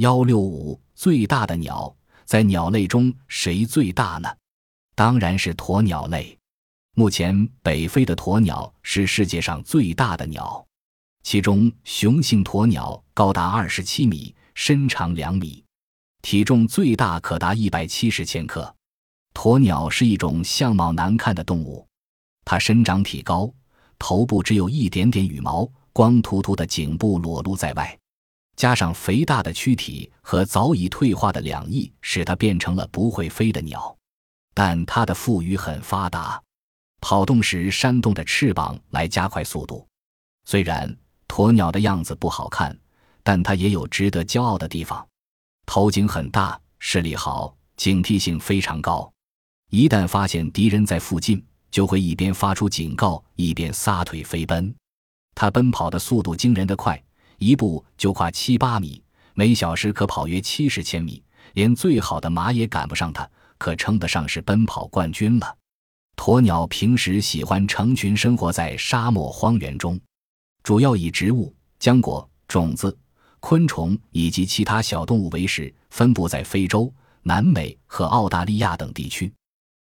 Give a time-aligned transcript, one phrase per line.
[0.00, 1.94] 幺六五最大的鸟，
[2.24, 4.34] 在鸟类中谁最大呢？
[4.94, 6.38] 当然是鸵鸟类。
[6.94, 10.66] 目前北非的鸵鸟是世界上最大的鸟，
[11.22, 15.62] 其中雄性鸵鸟高达二十七米，身长两米，
[16.22, 18.74] 体重最大可达一百七十千克。
[19.34, 21.86] 鸵鸟是一种相貌难看的动物，
[22.46, 23.52] 它身长体高，
[23.98, 27.98] 头部只有一点点羽毛，光秃秃的颈部裸露在外，
[28.60, 33.96] 加上肥大的躯体和早已退化的两翼，使它变成了不会飞的鸟。
[34.52, 36.38] 但它的腹羽很发达。
[37.00, 39.88] 跑动时扇动着翅膀来加快速度。
[40.44, 40.94] 虽然
[41.26, 42.78] 鸵鸟的样子不好看，
[43.22, 45.08] 但它也有值得骄傲的地方。
[45.64, 49.10] 头颈很大，视力好，警惕性非常高。
[49.70, 54.74] 一旦发现敌人在附近，就会一边发出警告，一边撒腿飞奔。
[55.34, 57.02] 它奔跑的速度惊人的快，
[57.40, 61.22] 一步就跨七八米，每小时可跑约七十千米，
[61.54, 63.26] 连最好的马也赶不上它，
[63.56, 65.56] 可称得上是奔跑冠军了。
[66.16, 69.98] 鸵鸟平时喜欢成群生活在沙漠荒原中，
[70.62, 72.94] 主要以植物、浆果、种子、
[73.40, 79.32] 昆虫以及其他小动物为食，分布在非洲、南美和澳大利亚等地区。